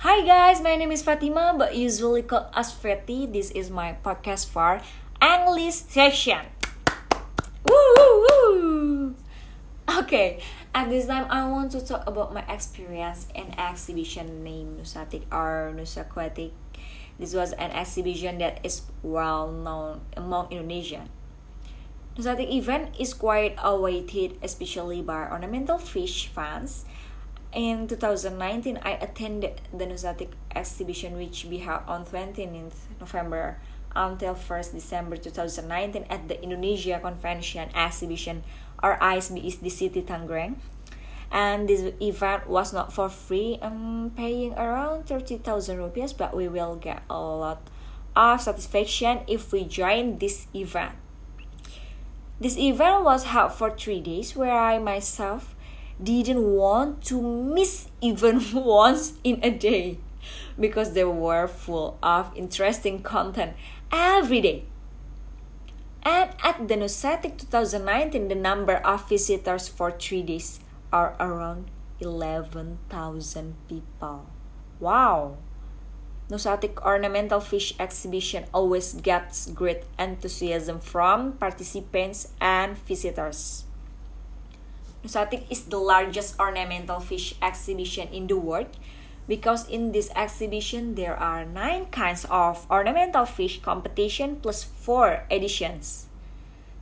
[0.00, 3.28] Hi guys, my name is Fatima, but usually called as Fatty.
[3.28, 4.80] This is my podcast for
[5.20, 6.40] English session.
[7.68, 9.12] Woo.
[9.84, 10.40] Okay,
[10.72, 15.76] at this time I want to talk about my experience in exhibition named Nusatik or
[15.76, 16.56] Nusaquatic.
[17.20, 21.12] This was an exhibition that is well known among Indonesian.
[22.16, 26.88] Nusatik event is quite awaited, especially by ornamental fish fans
[27.52, 33.58] in 2019, I attended the Nusatik exhibition, which we held on 29th November
[33.94, 38.44] until 1st December 2019 at the Indonesia Convention Exhibition
[38.82, 40.56] or ISB the City Tangerang.
[41.32, 46.76] And this event was not for free, I'm paying around 30,000 rupees, but we will
[46.76, 47.62] get a lot
[48.16, 50.94] of satisfaction if we join this event.
[52.40, 55.54] This event was held for three days, where I myself
[56.02, 59.98] didn't want to miss even once in a day
[60.58, 63.54] because they were full of interesting content
[63.92, 64.64] every day.
[66.02, 70.60] And at the Nusatik 2019, the number of visitors for three days
[70.92, 74.26] are around 11,000 people.
[74.80, 75.36] Wow!
[76.30, 83.64] Nusatik Ornamental Fish Exhibition always gets great enthusiasm from participants and visitors.
[85.04, 88.68] Nusatik is the largest ornamental fish exhibition in the world
[89.30, 96.10] because in this exhibition there are nine kinds of ornamental fish competition plus four editions.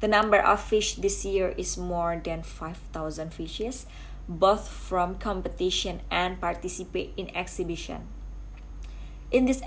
[0.00, 3.86] The number of fish this year is more than 5,000 fishes,
[4.28, 8.06] both from competition and participate in exhibition.
[9.32, 9.60] In this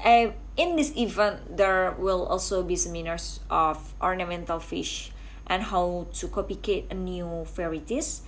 [0.55, 5.11] in this event, there will also be seminars of ornamental fish
[5.49, 8.21] and how to copy a new varieties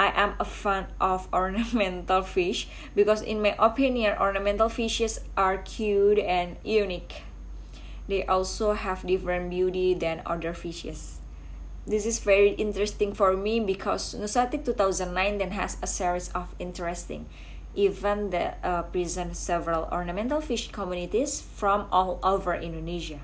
[0.00, 6.18] I am a fan of ornamental fish because, in my opinion, ornamental fishes are cute
[6.18, 7.28] and unique.
[8.08, 11.20] They also have different beauty than other fishes.
[11.86, 17.26] This is very interesting for me because Nusatik 2009 then has a series of interesting
[17.76, 23.20] events that uh, present several ornamental fish communities from all over Indonesia.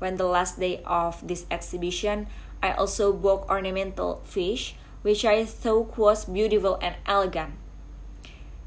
[0.00, 2.26] When the last day of this exhibition,
[2.60, 7.54] I also bought ornamental fish which I thought was beautiful and elegant.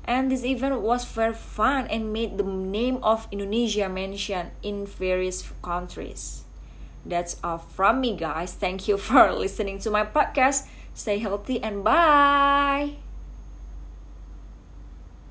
[0.05, 5.47] And this event was very fun and made the name of Indonesia mentioned in various
[5.61, 6.43] countries.
[7.05, 8.53] That's all from me, guys.
[8.53, 10.67] Thank you for listening to my podcast.
[10.93, 12.99] Stay healthy and bye.